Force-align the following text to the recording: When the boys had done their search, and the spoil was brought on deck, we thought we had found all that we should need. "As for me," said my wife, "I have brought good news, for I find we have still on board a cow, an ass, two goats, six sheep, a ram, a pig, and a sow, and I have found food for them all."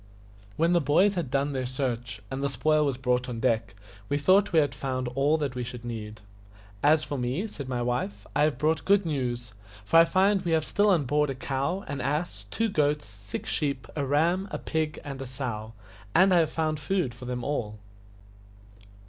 When 0.57 0.73
the 0.73 0.81
boys 0.81 1.13
had 1.13 1.29
done 1.29 1.53
their 1.53 1.67
search, 1.67 2.21
and 2.31 2.41
the 2.41 2.49
spoil 2.49 2.83
was 2.87 2.97
brought 2.97 3.29
on 3.29 3.39
deck, 3.39 3.75
we 4.09 4.17
thought 4.17 4.51
we 4.51 4.57
had 4.57 4.73
found 4.73 5.07
all 5.09 5.37
that 5.37 5.53
we 5.53 5.63
should 5.63 5.85
need. 5.85 6.21
"As 6.81 7.03
for 7.03 7.19
me," 7.19 7.45
said 7.45 7.69
my 7.69 7.83
wife, 7.83 8.25
"I 8.35 8.41
have 8.41 8.57
brought 8.57 8.83
good 8.83 9.05
news, 9.05 9.53
for 9.85 9.97
I 9.97 10.05
find 10.05 10.41
we 10.43 10.53
have 10.53 10.65
still 10.65 10.89
on 10.89 11.05
board 11.05 11.29
a 11.29 11.35
cow, 11.35 11.83
an 11.87 12.01
ass, 12.01 12.47
two 12.49 12.67
goats, 12.67 13.05
six 13.05 13.51
sheep, 13.51 13.87
a 13.95 14.03
ram, 14.03 14.47
a 14.49 14.57
pig, 14.57 14.97
and 15.03 15.21
a 15.21 15.27
sow, 15.27 15.73
and 16.15 16.33
I 16.33 16.37
have 16.37 16.51
found 16.51 16.79
food 16.79 17.13
for 17.13 17.25
them 17.25 17.43
all." 17.43 17.77